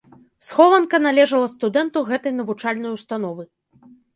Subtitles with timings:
[0.45, 3.43] Схованка належала студэнту гэтай навучальнай установы.